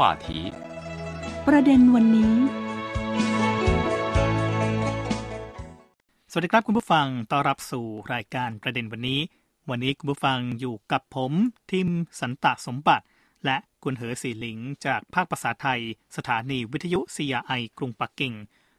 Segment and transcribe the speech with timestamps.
[0.00, 0.28] 话题
[1.48, 2.34] ประเด็นวันนี้
[6.30, 9.20] สวัสดีครับคุณผู้ฟัง ต้อนรับสู่รายการประเด็นวันนี้
[9.70, 11.32] วันนี้คุณผู้ฟังอยู่กับผม
[11.72, 11.88] ทิม
[12.20, 13.04] สันตะสมบัติ
[13.44, 15.80] และคุณเหอสีหลิง จากภาคภาษาไทย
[16.16, 18.34] สถานีวิทยุ CRI กรุงปักกิ่ง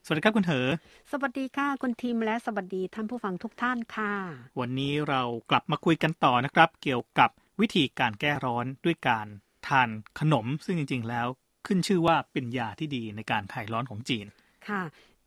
[0.05, 0.67] สวัสดีครับคุณเหอ
[1.11, 4.13] สวัสดีค่ะคุณทิมและสวัสดีท่านผู้ฟังทุกท่านค่ะ
[4.59, 7.29] วันนี้เรากลับมาคุยกันต่อนะครับ เกี่ยวกับ
[7.61, 9.27] วิธีการแก้ร้อนด้วยการ
[9.67, 9.89] ทาน
[10.19, 11.27] ขนม ซึ่งจริง ๆ แล้ว
[11.67, 14.25] ขึ้นชื่อว่าเป็นยาที่ดีในการคลายร้อนของจีน
[14.69, 14.81] ค่ะ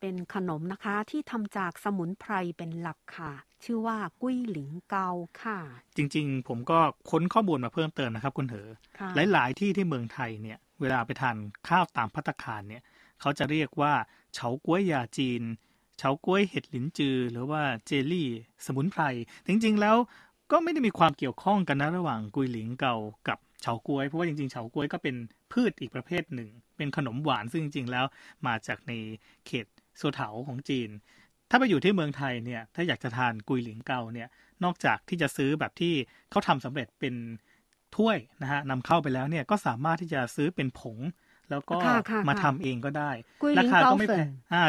[0.04, 3.32] เป็นขนมนะคะที่ทำจากสมุนไพรเป็นหลักค่ะ
[3.64, 5.08] ชื่อว่ากุ้ยหลิงเกา
[5.42, 5.58] ค่ะ
[5.96, 6.78] จริงๆ ผมก็
[7.10, 8.68] ค้นข้อมูลมาเพิ่มเติมนะครับคุณเหอ
[8.98, 11.36] ค่ะหลายๆที่ที่เมืองไทยเนี่ย เวลาไปทาน
[11.68, 12.82] ข้าวตามพัตตาคารเนี่ย
[13.20, 13.92] เขาจะเรียกว่า
[14.34, 15.42] เฉาก้วยยาจีน
[15.98, 18.28] เฉาก้วยเห็ดหลินจือ หรือว่าเจลลี่
[18.66, 19.02] สมุนไพร
[19.46, 19.96] จริงๆแล้ว
[20.50, 22.94] ก็ไม่ได้มีความเกี่ยวข้องกันนะระหว่างกุยหลิงเกา
[23.28, 25.16] กับเฉาก้วยเพราะว่าจริงๆเฉาก้วยก็เป็น
[25.52, 28.04] พืชอีกประเภทหนึ่ง เป็นขนมหวานซึ่งจริงๆแล้ว
[28.46, 28.92] มาจากใน
[29.46, 29.66] เขต
[29.98, 30.90] โซเถาของจีน
[31.50, 34.28] ถ้าไปอยู่ที่เมืองไทยเนี่ย ถ้าอยากจะทานกุยหลิงเกาเนี่ย
[34.64, 35.94] นอกจากที่จะซื้อแบบที่
[36.30, 37.14] เขาทำสำเร็จเป็น
[37.96, 40.98] ถ้วยนะฮะนำเข้าไปแล้วเนี่ยก็สามารถที่จะซื้อเป็นผง
[41.50, 43.10] แล้วก็ค่ะค่ะมาค่ะทำเองก็ได้
[43.42, 44.62] กุ้ยหลิรางคาก็ไม่เกาแพเฟิงนอ่า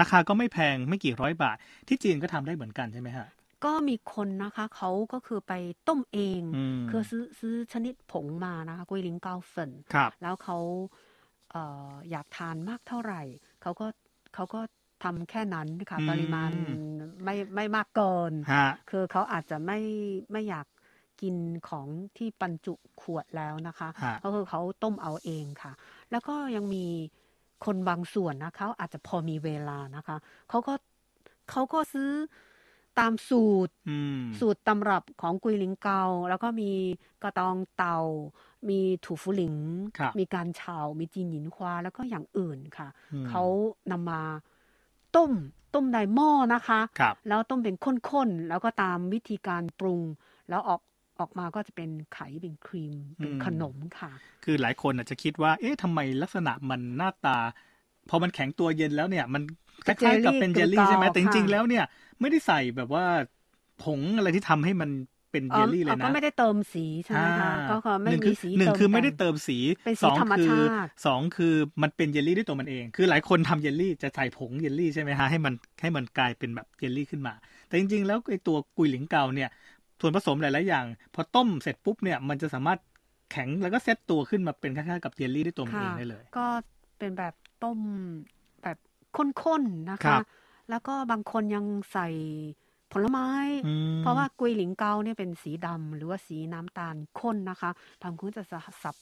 [0.00, 1.56] ราคาก็ไม่แพงไม่กี่ร้อยบาท
[1.88, 3.28] ที่จีนก็ทำได้เหมือนกันใช่ไหมฮะ
[3.64, 5.52] ก็มีคนนะคะเขาก็คือไป
[5.88, 10.58] ต้มเองอืมคือซื้อซื้อชนิดผงมานะคะกุ้ยหลิงเกาเฟินครับแล้วเขา
[11.50, 11.56] เอ
[11.90, 13.22] ออยากทานมากเท่าไหร่
[13.62, 13.86] เขาก็
[14.34, 14.60] เขาก็
[15.02, 16.50] ทำแค่นั้นค่ะอืมปริมาณ
[17.24, 19.78] ไม่ไม่มากเกินฮะคือเขาอาจจะไม่
[20.32, 20.66] ไม่อยาก
[21.22, 21.36] กิน
[21.68, 25.72] ของที่บรรจุขวดแล้วนะคะฮะก็คือเขาต้มเอาเองค่ะ
[26.10, 26.86] แล้วก็ยังมี
[27.64, 30.16] คนบางส่วนนะเขาอาจจะพอมีเวลานะคะ
[30.50, 30.74] เขาก็
[31.50, 32.10] เขาก็ซื้อ
[32.98, 36.70] ตามสูตรอืมสูตรตำรับของกุยหลิงเกา แล้วก็มี
[37.22, 37.98] กระตองเตา
[38.68, 39.56] มีถูฟูหลิง
[39.98, 43.42] ครับมีการเฉามีจีนหยินควา แล้วก็อย่างอื่นค่ะอืมเขา
[43.90, 44.22] นำมา
[45.16, 45.32] ต้ม
[45.74, 50.02] ต้มในหม้อนะคะครับแล้วต้มเป็นข้นๆ แล้วก็ตามวิธีการปรุง
[50.48, 50.80] แล้วออก
[51.20, 54.12] ออกมาก็จะเป็นไข่เป็นครีม เป็นอืมขนมค่ะ
[54.44, 57.38] คือหลายคนอาจจะคิดว่า เอ๊ะทำไมลักษณะมันหน้าตา
[58.08, 59.42] พอมันแข็งตัวเย็นแล้วเนี่ย มัน
[59.86, 61.84] คล้ายๆกับเป็นเจลลี่ใช่ไหมเจลลี่แต่จริงๆค่ะแล้วเนี่ย
[62.20, 63.04] ไม่ได้ใส่แบบว่า
[63.78, 64.90] ผงอะไรที่ทำให้มัน
[65.34, 77.34] เป็นเจลลี่เลยอ๋อนะก็ไม่ได้เติมสีใช่ไหมคะอ่าก็คือไม่หนึ่งมีคือสีหนึ่งเติมคือไม่ได้แต่งเติมสีเป็นสีสองธรรมคือชาติสองคือมันเป็นเยลลี่ด้วยตัวมันเอง คือหลายคนทำเยลลี่จะใส่ผงเยลลี่ใช่ไหมฮะให้มันให้มันกลายเป็นแบบเยลลี่ขึ้นมา
[77.66, 79.48] แต่จริง ๆ แล้วไอตัวกุยหลิงเกาเนี่ย
[80.00, 80.84] ส่วนผสมหลายๆอย่าง
[81.14, 82.80] พอต้มเสร็จปุ๊บเนี่ยมันจะสามารถ
[83.30, 86.46] แข็งแล้วก็เซตตัวขึ้นมาเป็นคล้ายๆกับเยลลี่ด้วยตัวมันเองได้เลย ก็
[86.98, 87.78] เป็นแบบต้ม
[88.62, 88.78] แบบ
[89.16, 90.22] ข้นๆนะครัคะบ
[90.70, 92.08] แล้วก็บางคนยังใส่
[92.92, 93.28] ผลไม้
[93.64, 97.70] อืมเพราะว่ากุยหลิงเกาเนี่ยเป็นสีดำหรือว่าสีน้ำตาลข้นนะคะ
[98.02, 98.42] บางคนจะ
[98.82, 98.96] สับ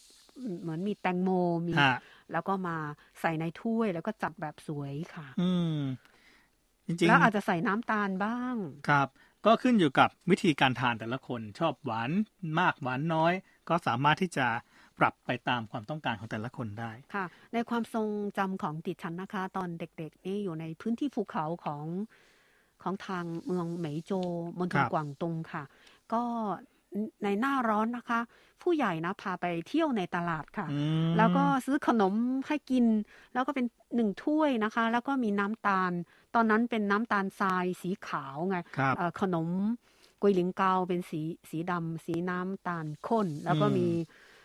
[0.62, 1.30] เหมือนมีแตงโม
[1.68, 1.92] มีฮะ
[2.32, 2.76] แล้วก็มา
[3.20, 5.78] ใส่ในถ้วยแล้วก็จัดแบบสวยค่ะ อืม
[6.86, 8.56] จริงๆแล้วอาจจะใส่น้ำตาลบ้าง
[8.88, 9.08] ครับ
[9.46, 12.10] ก็ขึ้นอยู่กับวิธีการทานแต่ละคนชอบหวาน
[12.58, 13.32] มากหวานน้อย
[13.68, 14.46] ก็สามารถที่จะ
[14.98, 21.84] ปรับไปตามความต้องการของแต่ละคนได้ค่ะ ในความทรงจำของดิฉันนะคะ ตอนเด็กๆนี่อยู่ในพื้นที่ภูเขาของ
[22.82, 24.12] ของทางเมืองเหมยโจ
[24.58, 25.62] มณฑครัลบกวางตุงค่ะ
[26.12, 26.22] ก็
[27.24, 28.20] ในหน้าร้อนนะคะ
[28.62, 32.14] ผู้ใหญ่นะพาไปเที่ยวในตลาดค่ะอืมแล้วก็ซื้อขนม
[32.46, 32.84] ให้กิน
[33.32, 33.66] แล้วก็เป็น
[33.96, 35.92] หนึ่งถ้วยนะคะ แล้วก็มีน้ำตาล
[36.34, 39.48] ตอนนั้นเป็นน้ำตาลทรายสีขาวไงครับเอ่อขนม
[40.22, 41.20] กุยหลิงเกาเป็นสี
[41.50, 43.88] สีดำสีน้ำตาลข้น แล้วก็อืมมี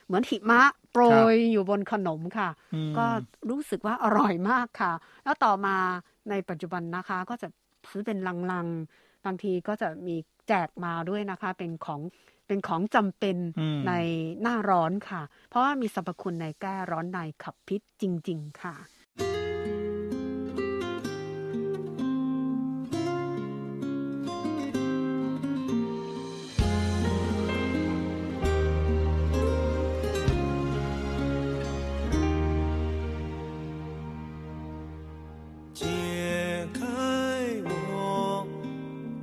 [0.06, 0.62] เหมือนหิมะ
[0.92, 3.06] โปรยอยู่บนขนมค่ะอืมก็
[3.50, 4.94] รู้สึกว่าอร่อยมากค่ะ
[5.24, 5.76] แล้วต่อมา
[6.30, 7.48] ในปัจจุบันนะคะก็จะ
[7.92, 8.18] ซื้อเป็น
[8.52, 10.16] ลังๆ บางทีก็จะมี
[10.48, 12.02] แจกมาด้วยนะคะ เป็นของ
[12.48, 13.94] เป็นของจำเป็นอืมใน
[14.42, 18.76] หน้าร้อนค่ะ เพราะว่ามีสรรพคุณในแก้ร้อนในขับพิษจริง ๆ ค่ะ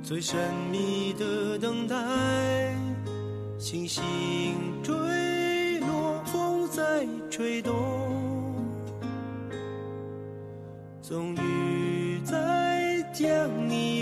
[0.07, 0.37] 最神
[0.71, 1.95] 秘的等待，
[3.57, 4.03] 星星
[4.83, 4.93] 坠
[5.79, 7.73] 落，风在吹动，
[11.01, 13.27] 终于在将
[13.67, 13.94] 你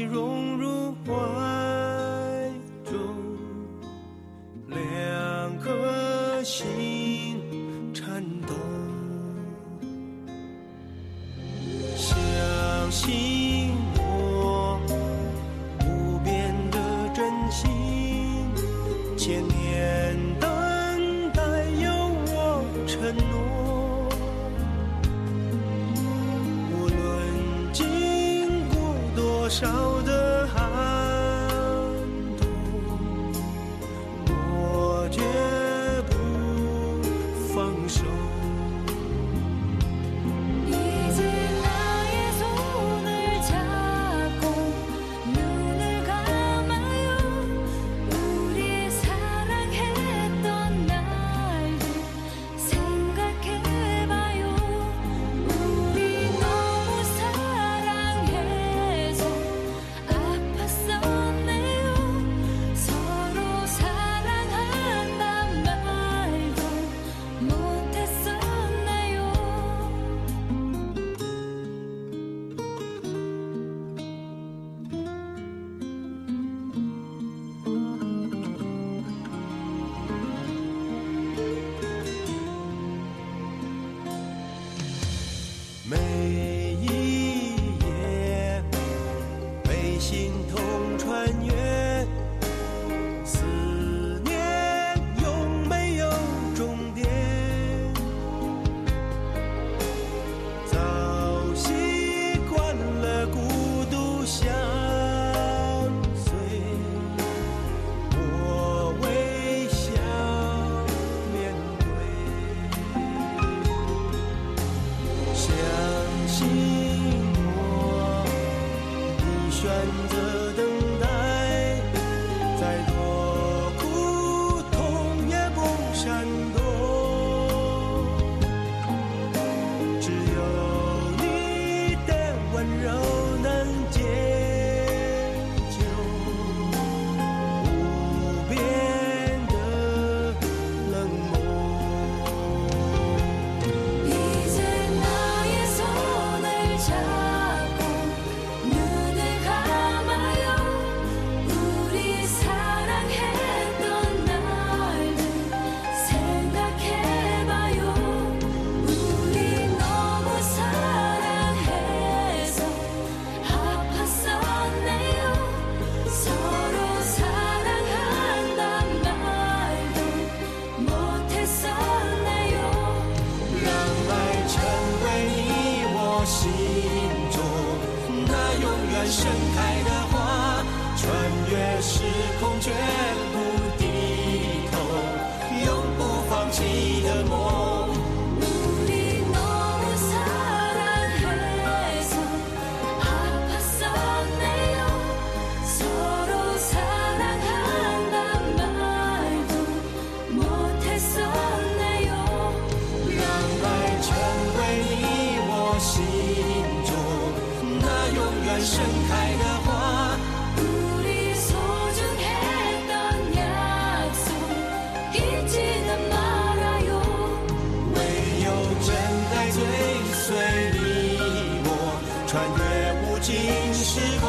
[222.33, 223.35] 穿越无尽
[223.75, 224.27] 时空。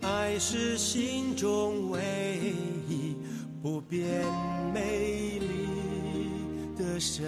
[0.00, 1.98] 爱是心中唯
[2.88, 3.16] 一
[3.60, 4.24] 不变
[4.72, 5.66] 美丽
[6.78, 7.26] 的神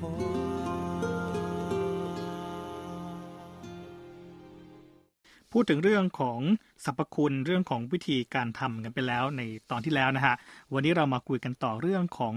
[0.00, 0.08] 话。
[5.52, 6.40] พูดถึงเรื่องของ
[6.84, 10.34] สรรพคุณเรื่องของวิธีการทำกันไปแล้วในตอนที่แล้วนะฮะ
[10.72, 12.34] วันนี้เรามาคุยกันต่อเรื่องของ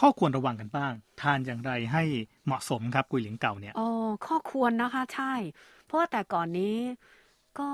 [0.00, 0.92] ข้อควรระวังกันบ้าง
[1.22, 2.02] ทานอย่างไรให้
[2.46, 3.88] เหมาะสมครับกุยหลิงเก่าเนี่ยอ๋อ
[4.26, 5.34] ข้อควรนะคะใช่
[5.84, 6.76] เพราะว่าแต่ก่อนนี้
[7.58, 7.70] ก็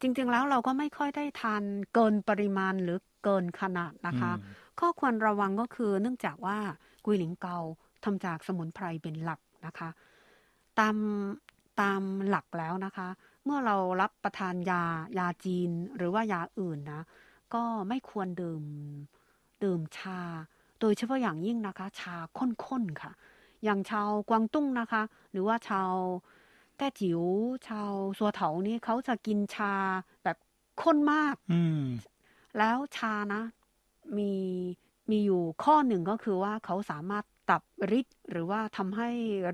[0.00, 1.62] จริง ๆ แล้วเราก็ไม่ค่อยได้ทาน
[1.94, 4.42] เกินปริมาณหรือเกินขนาดนะคะอืม
[4.80, 6.58] ข้อควรระวังก็คือเนื่องจากว่า
[7.04, 7.58] กุยหลิงเกา
[8.04, 9.88] ทำจากสมุนไพรเป็นหลักนะคะ
[10.78, 10.96] ตาม
[11.80, 13.08] ตามหลักแล้วนะคะ
[13.44, 14.82] เมื่อเรารับประทานยา
[15.18, 17.02] ยาจีนหรือว่ายาอื่นนะ
[17.54, 18.64] ก็ไม่ควรดื่ม
[19.64, 20.20] ดื่มชา
[20.80, 23.12] โดยเฉพาะอย่างยิ่งนะคะ ชาข้นๆค่ะ
[23.64, 25.92] อย่างชาวกวางตุ้งนะคะ หรือว่าชาว
[26.76, 27.20] แต้จิ๋ว
[27.68, 29.74] ชาวสัวเถานี่เขาจะกินชา
[30.24, 30.36] แบบ
[30.82, 31.84] ข้นมาก อืม
[32.58, 33.42] แล้วชานะ
[34.18, 34.32] มี
[35.10, 37.62] มีอยู่ข้อหนึ่งก็คือว่าเขาสามารถตับ
[37.98, 39.08] ฤทธิ์หรือว่าทำให้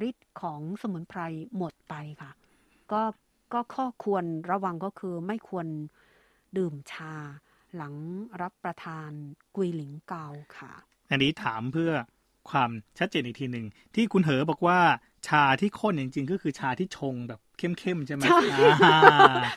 [0.08, 1.20] ฤทธิ์ของสมุนไพร
[1.56, 2.30] หมดไปค่ะ
[2.92, 3.00] ก็
[3.52, 5.66] ก็ข้อควรระวังก็คือไม่ควร
[6.56, 7.14] ดื่มชา
[7.76, 7.94] หลัง
[8.42, 9.10] รับประทาน
[9.56, 10.26] กุยหลิงเกา
[10.58, 10.72] ค่ะ
[11.10, 11.92] อันนี้ถามเพื่อ
[12.50, 14.78] ความชัดเจนอีกทีหนึ่งที่คุณเหอบอกว่า
[15.28, 18.40] ชาที่ข้นจริง ๆ ก็คือชาที่ชงแบบเข้มๆใช่ไหมใช่
[18.84, 18.98] อ่า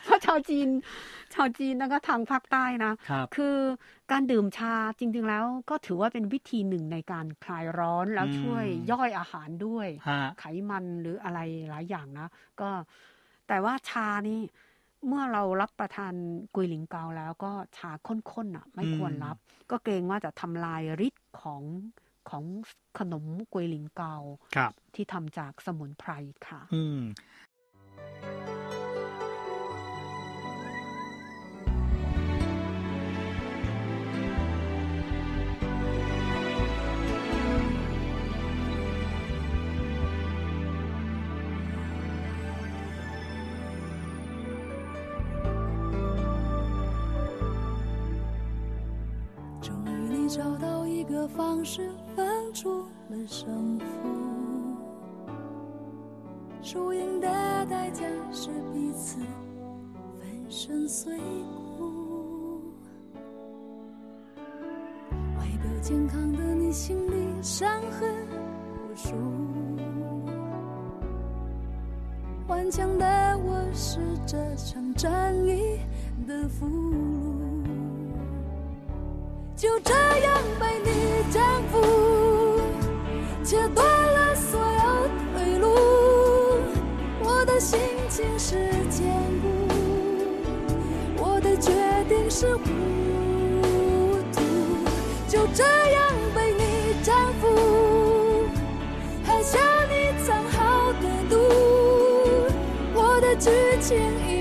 [0.04, 0.68] เพราะชาวจีน
[1.34, 3.56] ชาวจีนแล้วก็ทางภาคใต้นะครับคือ
[4.12, 11.38] การดื่มชาจริง ๆ แล้วก็ถือว่าเป็นวิธีหนึ่งในการคลายร้อนแล้วอืมช่วยย่อยอาหารด้วยฮะไขมันหรืออะไร
[11.70, 12.28] หลายอย่างนะ
[12.60, 12.70] ก็
[13.48, 14.40] แต่ว่าชานี่
[15.06, 16.14] เมื่อเรารับประทาน
[16.54, 19.36] กุยหลิงเกาแล้วก็ชาข้นๆอะ ไม่ควรรับ
[19.70, 21.62] ก็เกรงว่าจะทำลายฤทธิ์ของ
[22.30, 22.44] ของ
[22.98, 24.16] ขนมกุยหลิงเกา
[24.56, 26.10] ครับที่ทำจากสมุนไพร
[26.48, 26.98] ค่ะ อืม
[50.34, 53.84] 找到一个方式分出了胜负，
[56.62, 57.28] 输赢的
[57.66, 59.20] 代价是彼此
[60.18, 61.18] 粉身碎
[61.76, 62.62] 骨。
[65.36, 68.10] 外表健康的你，心里伤痕
[68.88, 69.14] 无数。
[72.48, 75.78] 顽强的我是这场战役
[76.26, 77.11] 的俘虏。
[79.62, 80.90] 就这样被你
[81.32, 81.40] 征
[81.70, 82.60] 服，
[83.44, 85.68] 切断了所有退路。
[87.22, 87.78] 我的心
[88.08, 88.56] 情是
[88.90, 89.06] 坚
[89.40, 89.46] 固，
[91.16, 91.70] 我的决
[92.08, 92.64] 定是糊
[94.32, 94.42] 涂。
[95.28, 96.64] 就这样被你
[97.04, 97.46] 征服，
[99.24, 101.36] 喝下你藏好的毒。
[102.96, 103.48] 我的剧
[103.80, 104.31] 情已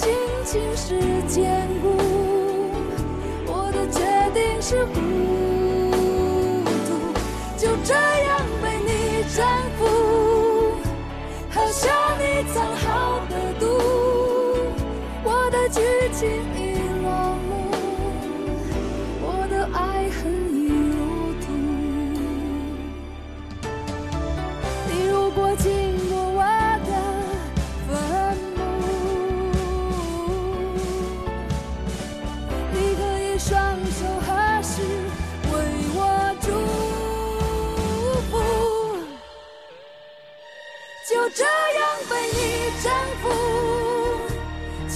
[0.00, 0.14] 心
[0.44, 1.96] 情是坚固，
[3.46, 4.00] 我的决
[4.32, 4.86] 定是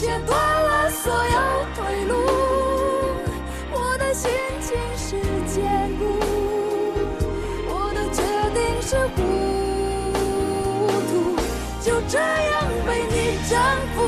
[0.03, 2.13] 切断了所有退路。
[3.71, 4.29] 我的心
[4.61, 5.15] 情是
[5.47, 5.63] 坚
[5.97, 6.19] 固，
[7.69, 8.21] 我的决
[8.53, 9.17] 定是糊
[11.07, 11.39] 涂，
[11.81, 13.55] 就这样被你征
[13.95, 14.02] 服，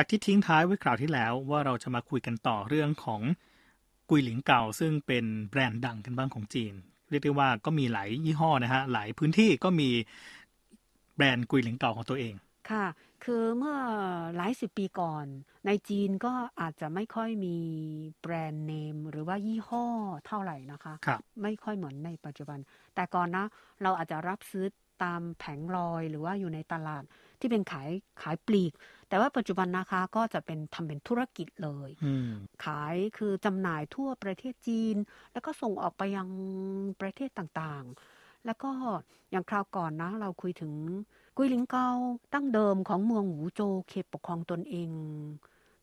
[0.00, 3.20] จากที่ทิ้งท้ายไว้คราวที่แล้วว่าเราจะมาคุยกันต่อเรื่องของ
[4.10, 6.74] กุยหลิงเก่า ซึ่งเป็นแบรนด์ดังกันบ้างของจีน
[7.10, 9.90] เรียกได้ว่าก็มีหลายยี่ห้อนะฮะหลายพื้นที่ก็มี
[11.16, 12.34] แบรนด์กุยหลิงเก่าของตัวเอง
[12.70, 12.86] ค่ะ
[13.24, 13.78] คือเมื่อ
[14.36, 15.26] หลายสิบปีก่อน
[15.66, 17.56] ในจีนก็อาจจะไม่ค่อยมี
[18.22, 19.86] แบรนด์เนม หรือว่ายี่ห้อ
[20.26, 22.58] เท่าไหร่นะคะครับไม่ค่อยเหมือนในปัจจุบัน
[22.94, 23.44] แต่ก่อนนะ
[23.82, 24.64] เราอาจจะรับซื้อ
[25.02, 27.04] ตามแผงลอยหรือว่าอยู่ในตลาด
[27.40, 27.88] ที่เป็นขาย
[28.22, 28.72] ขายปลีก
[29.08, 32.32] แต่ว่าปัจจุบันนะคะก็จะเป็นทำเป็นธุรกิจเลยอืม
[32.64, 34.96] ขายคือจำหน่ายทั่วประเทศจีน
[35.32, 36.28] แล้วก็ส่งออกไปยัง
[37.00, 38.70] ประเทศต่างๆ แล้วก็
[39.30, 40.72] อย่างคราวก่อนนะ เราคุยถึง
[41.36, 41.88] กุยลิงเกา
[42.32, 44.90] ตั้งเดิมของเมืองหูโจวเขตปกครองตนเอง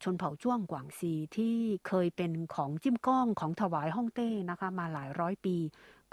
[0.03, 1.55] ชนเผ่าจ้วงกวางซีที่
[1.87, 5.57] เคยเป็นของจิ้มก้องของถวายฮ่องเต้นะคะ มาหลายร้อยปี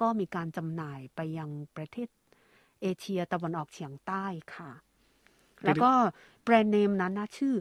[0.01, 2.09] ก็มีการจำหน่ายไปยังประเทศ
[2.83, 4.71] เอเชียตะวันออกเฉียงใต้ค่ะ
[5.65, 5.91] แล้วก็
[6.45, 7.55] แบรนด์เนมนั้นนะชื่อ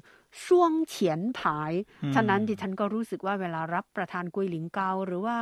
[0.47, 1.71] ช่วงเฉียนผาย
[2.03, 5.37] อืมฉะนั้นดิฉันก็รู้สึกว่าเวลารับประทานกุยหลิงเกาหรือว่า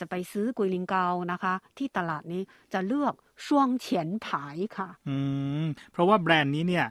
[0.00, 3.14] จะไปซื้อกุยหลิงเกานะคะ ที่ตลาดนี้จะเลือก
[3.46, 5.16] ช่วงเฉียนผายค่ะ อื
[5.64, 6.86] มเพราะว่าแบรนด์นี้เนี่ย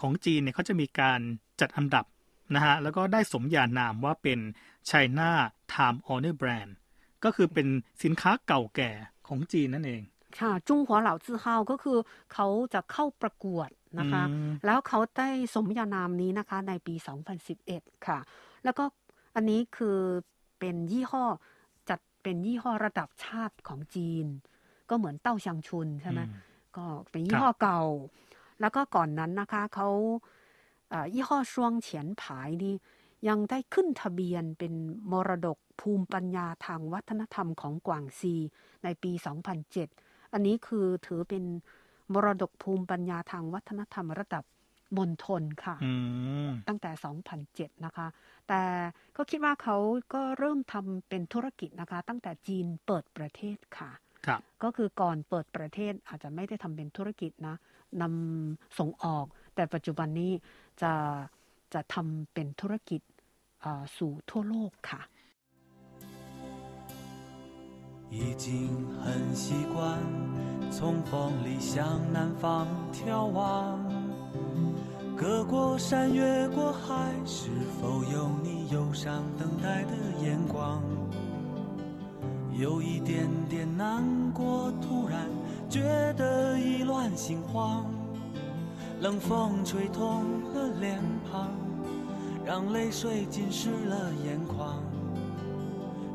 [0.00, 1.20] ของจีนเนี่ยเขาจะมีการ
[1.60, 2.04] จัดอันดับ
[2.54, 4.38] นะฮะแล้วก็ได้สมญานามว่าเป็น
[4.90, 5.30] China
[5.72, 6.72] Time Honor Brand
[7.24, 7.66] ก็คือเป็น
[8.02, 8.90] สินค้าเก่าแก่
[9.28, 10.02] ของจีนนั่นเอง
[10.40, 11.98] ค่ะจุ้งหัวเหล่าจื้อเฮาก็คือ
[12.32, 16.94] เขาจะเข้าประกวดนะคะอืมแล้วเขาได้สมญานามนี้นะคะ ในปี
[17.50, 18.18] 2011 ค่ะ
[18.64, 18.84] แล้วก็
[19.34, 19.98] อันนี้คือ
[20.58, 21.24] เป็นยี่ห้อ
[21.88, 24.26] จัดเป็นยี่ห้อระดับชาติของจีน
[24.90, 26.40] ก็เหมือนเต้าเชียงชุนใช่ไหมอืม
[26.76, 27.80] ก็เป็นยี่ห้อเก่า
[28.60, 29.88] แล้วก็ก่อนนั้นนะคะเขา
[30.90, 32.74] เอ่อยี่ห้อช่วงเฉียนผายนี่
[33.28, 34.72] ยังได้ขึ้นทะเบียนเป็น
[35.12, 38.34] มรดกภูมิปัญญาทางวัฒนธรรมของกวางซี
[38.84, 39.12] ในปี
[39.74, 41.44] 2007 อันนี้คือถือเป็น
[42.12, 44.44] มรดกภูมิปัญญาทางวัฒนธรรมระดับ
[44.96, 45.92] มณฑลค่ะอื
[46.48, 46.90] มตั้งแต่
[47.38, 48.06] 2007 นะคะ
[48.48, 48.62] แต่
[49.16, 49.76] ก็คิดว่าเขา
[50.14, 53.90] ก็เริ่มทำเป็นธุรกิจนะคะ ตั้งแต่จีนเปิดประเทศค่ะ
[54.26, 57.56] ครับก็คือก่อนเปิดประเทศอาจจะไม่ได้ทำเป็นธุรกิจนะ
[58.00, 60.32] นำส่งออก แต่ปัจจุบันนี้
[60.82, 60.92] จะ
[61.74, 63.00] จะทำเป็นธุรกิจ
[63.64, 65.00] อ่าสู่ทั่วโลกค่ะ
[68.16, 68.68] 已经
[69.02, 69.98] 很习惯
[70.70, 73.76] 从风里向南方眺望，
[75.16, 77.50] 隔过山，越过海，是
[77.80, 79.90] 否有你忧伤等待的
[80.22, 80.80] 眼光？
[82.56, 85.28] 有一点点难过，突然
[85.68, 85.82] 觉
[86.16, 87.84] 得意乱心慌，
[89.00, 90.22] 冷风吹痛
[90.54, 91.50] 了脸庞，
[92.46, 94.80] 让泪水浸湿了眼眶。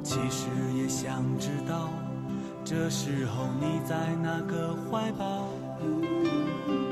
[0.09, 1.87] 其实也想知道，
[2.65, 5.45] 这时候你在哪个怀抱？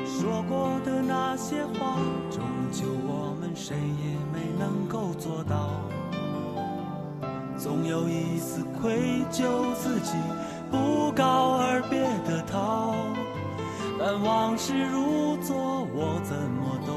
[0.05, 1.97] 说过的那些话，
[2.29, 5.81] 终究我们谁也没能够做到。
[7.57, 10.13] 总有一丝愧疚，自己
[10.69, 12.01] 不告而别
[12.31, 12.93] 的逃。
[13.97, 16.93] 但往事如昨，我怎么都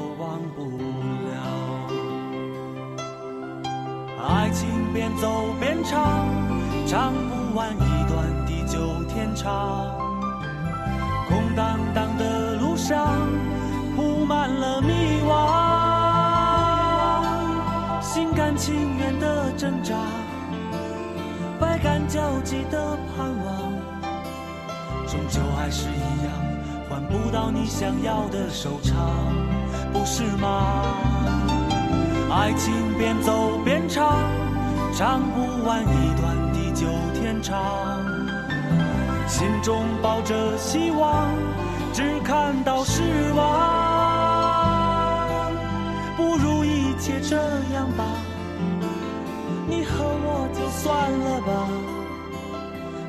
[4.51, 6.27] 情边走边唱，
[6.85, 9.97] 唱不完一段地久天长。
[11.27, 13.27] 空荡荡的路上，
[13.95, 15.31] 铺满了迷惘。
[18.01, 19.95] 心甘情愿的挣扎，
[21.59, 23.71] 百感交集的盼望，
[25.07, 26.33] 终究还是一样，
[26.89, 28.97] 换不到你想要的收场，
[29.93, 31.60] 不是吗？
[32.33, 34.23] 爱情边走边唱，
[34.93, 37.59] 唱不完一段地久天长，
[39.27, 41.27] 心中抱着希望，
[41.91, 43.03] 只看到失
[43.35, 43.41] 望。
[46.15, 47.35] 不如一切这
[47.73, 48.05] 样吧，
[49.67, 51.67] 你和我就算了吧，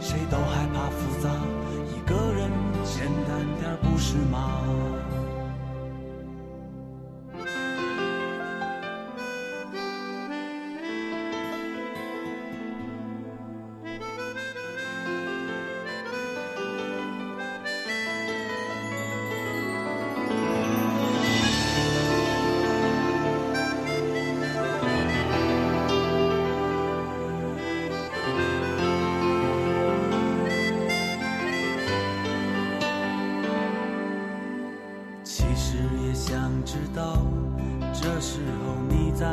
[0.01, 1.31] 谁都害怕复杂，
[1.95, 2.51] 一个人
[2.85, 4.65] 简单点不是吗？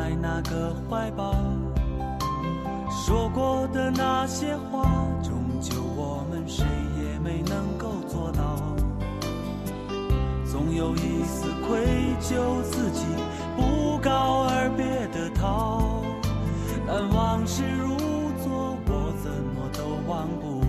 [0.09, 1.35] 在那个怀抱？
[2.89, 4.81] 说过的那些话，
[5.21, 6.65] 终究我们谁
[6.97, 8.57] 也没能够做到。
[10.51, 11.85] 总有一丝愧
[12.19, 13.05] 疚，自己
[13.55, 16.01] 不告而别的逃。
[16.87, 17.95] 但往事如
[18.43, 20.63] 昨，我怎么都忘不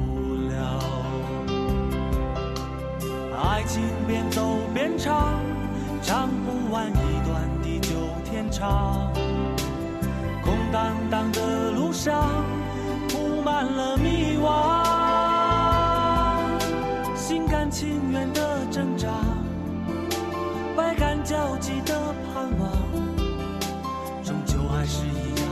[0.50, 0.60] 了。
[3.42, 5.32] 爱情边走边唱，
[6.02, 9.09] 唱不完一段地久天长。
[12.02, 12.32] 上，
[13.10, 14.48] 铺满了迷惘。
[17.14, 19.08] 心甘情愿的挣扎，
[20.74, 22.70] 百感交集的盼望，
[24.24, 25.44] 终究还是一样，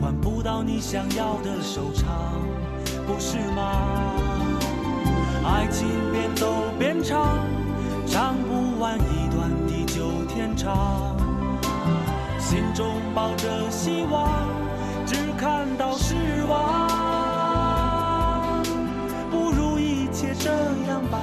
[0.00, 2.06] 换不到你想要的收场，
[3.04, 3.72] 不是吗？
[5.44, 6.46] 爱情边走
[6.78, 7.40] 边唱，
[8.06, 11.16] 唱不完一段地久天长。
[12.38, 14.47] 心中抱着希望，
[15.38, 16.16] 看到失
[16.48, 16.88] 望。
[19.30, 20.50] 不如一切这
[20.88, 21.20] 样吧，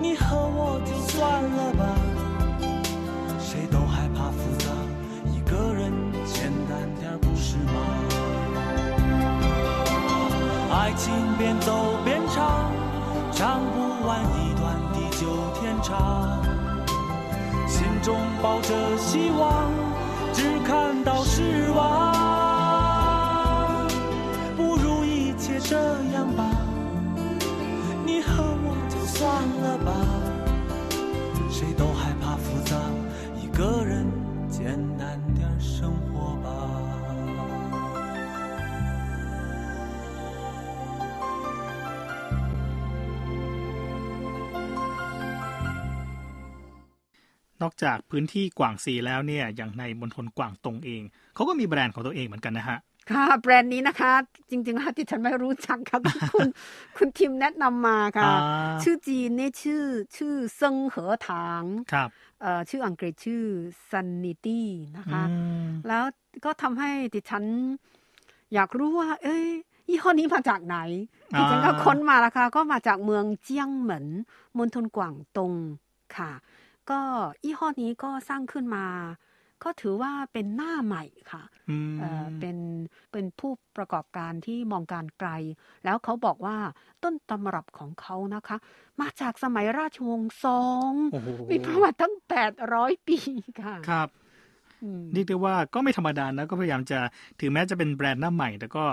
[0.00, 1.84] 你和我就算了吧，
[3.38, 4.70] 谁都害怕复杂，
[5.30, 5.92] 一个人
[6.24, 7.74] 简单点不是吗？
[10.72, 12.72] 爱情边走边唱，
[13.32, 15.26] 唱不完一段地久
[15.60, 16.40] 天长。
[17.68, 19.70] 心中抱着希望，
[20.32, 22.05] 只看到失望。
[25.65, 25.75] 这
[26.13, 26.41] 样吧，
[28.05, 28.29] 你和
[28.65, 29.19] 我就算
[29.63, 29.89] 了吧，
[31.49, 32.75] 谁都害怕复杂，
[33.41, 34.05] 一个人
[34.49, 36.47] 简单点儿生活吧。
[47.61, 51.01] นอกจากพื้นที่กวางซีแล้วเนี่ยอย่างในมณฑลกวางตงเอง
[51.35, 52.77] เขาก็มีแบรนด์ของตัวเองเหมือนกันนะฮะ
[53.10, 54.12] ค่ะแบรนด์นี้นะคะ
[54.50, 55.98] จริงๆแล้วที่ฉันไม่รู้จักค่ะ
[56.32, 56.48] คุณ
[56.96, 59.82] คุณทิมแนะนำมาค่ะอ่าชื่อจีนนี่ชื่อ
[60.16, 62.08] ชื่อเซิงเหอถางครับ
[62.40, 63.42] เอ่อชื่ออังกฤษชื่อ
[63.90, 64.60] Sanity
[64.96, 65.34] นะคะอื
[65.66, 66.04] มแล้ว
[66.44, 67.44] ก็ทำให้ดิฉัน
[68.54, 69.46] อยากรู้ว่า เอ้ย
[69.88, 70.76] ยี่ห้อนี้มาจากไหน
[71.36, 74.06] ดิฉันก็อ่าค้นมาแล้วค่ะก็มาจากเมืองเจียงเหมิน
[74.58, 75.52] มณฑลกวางตง
[76.16, 76.32] ค่ะ
[76.90, 77.00] ก็
[77.44, 78.84] ยี่ห้อนี้ก็สร้างขึ้นมา
[79.64, 82.56] ก็ถือว่าเป็นหน้าใหม่ค่ะอืมเอ่อเป็น
[83.12, 85.30] เป็นผู้ประกอบการที่มองการไกล
[85.84, 86.56] แล้วเขาบอกว่า
[87.02, 88.56] ต้นตำรับของเขานะคะ
[89.00, 93.18] มาจากสมัยราชวงศ์ซองโอ้โหมีประวัติตั้งแปดร้อยปี
[93.64, 94.08] ค่ะครับ
[94.82, 96.98] อืมเรียกได้ว่าก็ไม่ธรรมดานะก็พยายามจะ
[97.40, 98.84] ถึงแม้จะเป็นแบรนด์หน้าใหม่ แต่ก็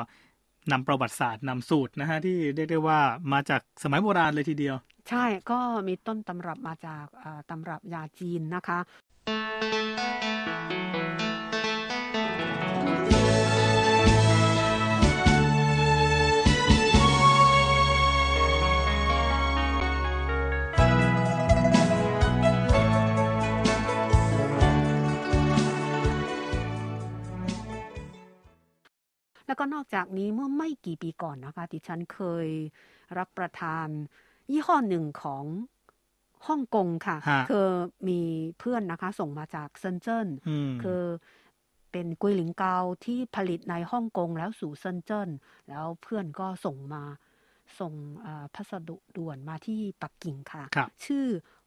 [0.72, 3.00] นำประวัติศาสตร์นำสูตรนะฮะที่เรียกได้ว่า
[3.34, 4.76] มาจากสมัยโบราณเลยทีเดียว
[5.10, 8.80] ใช่ก็มีต้นตำรับมาจากเอ่อตำรับยาจีนนะคะ
[29.48, 32.48] แล้วก็นอกจากนี้เมื่อไม่กี่ปีก่อนนะคะดิฉันเคย
[33.18, 33.88] รับประทาน
[34.52, 35.44] ยี่ห้อหนึ่งของ
[36.48, 37.68] ฮ่องกงค่ะฮะคือ
[38.08, 38.22] มี
[38.60, 41.04] เพื่อนนะคะ ส่งมาจากเซินเจิ้นอืมคือ
[41.92, 45.30] เป็นกุยหลิงเกาที่ผลิตในฮ่องกงแล้วสู่เซินเจิ้น
[45.70, 47.04] แล้วเพื่อนก็ส่งมา
[47.80, 51.26] ส่งเอ่อพัสดุด่วนมาที่ปักกิ่งค่ะครับชื่อ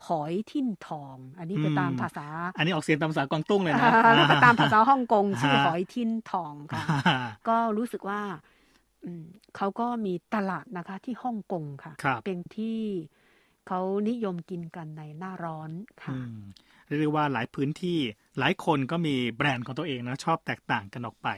[0.09, 6.85] หอยทิ้นทอง อันนี้คืออมตามภาษา อันนี้ออกเสียงตามภาษากวางตุ้งเลยนะอ่าแล้วก็ตามภาษาฮ่องกงชื่อฮะหอยทิ้นทองค่ะ
[7.49, 8.21] ก็รู้สึกว่า
[9.05, 9.25] อืม
[9.57, 12.81] เขาก็มีตลาดนะคะที่ฮ่องกงค่ะครับเป็นที่
[13.67, 15.71] เขานิยมกินกันในหน้าร้อน
[16.03, 16.39] ค่ะอืม
[16.87, 17.99] เรียกได้ว่าหลายพื้นที่
[18.39, 21.29] หลายคนก็มีแบรนด์ของตัวเองนะชอบแตกต่างกันออกไป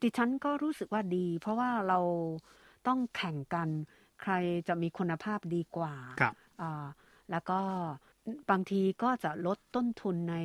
[0.00, 2.00] ดิฉันก็รู้สึกว่าดี เพราะว่าเรา
[2.86, 3.68] ต้องแข่งกัน
[4.22, 4.32] ใคร
[4.68, 6.84] จะมีคุณภาพดีกว่าครับอ่า
[7.30, 7.60] แล้วก็
[8.50, 10.36] บางทีก็จะลดต้นทุนใน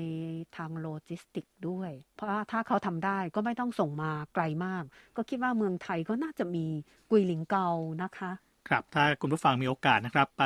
[0.57, 4.83] ทางโลจิสติกด้วย เพราะว่าถ้าเขาทำได้ก็ไม่ต้องส่งมาไกลมาก
[5.15, 6.65] ก็คิดว่าเมืองไทยก็น่าจะมี
[7.11, 7.67] กุยหลิงเกา
[8.03, 8.31] นะคะ
[8.67, 10.43] ครับ ถ้าคุณผู้ฟังมีโอกาสนะครับ ไป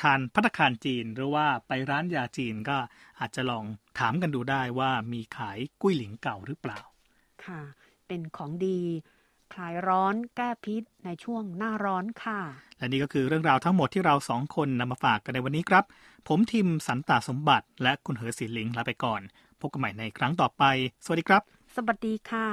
[0.00, 2.76] ทานพัตตาคารจีนหรือว่าไปร้านยาจีนก็
[3.20, 3.64] อาจจะลอง
[3.98, 6.80] ถามกันดูได้ว่ามีขายกุ้ยหลิงเก่าหรือเปล่า
[7.44, 7.60] ค่ะ
[8.06, 8.78] เป็นของดี
[9.54, 12.40] คลายร้อนแก้พิษในช่วงหน้าร้อนค่ะ
[12.78, 15.84] และนี่ก็คือเรื่องราวทั้งหมดที่เราสองคนนำมาฝากกันในวันนี้ครับ
[16.28, 19.20] ผมทิมสันตาสมบัติ และคุณเหอศิลิงลาไปก่อน
[19.60, 20.62] พบกันใหม่ในครั้งต่อไป
[21.04, 21.42] สวัสดีครับ
[21.74, 22.48] สวัสดีค่ะ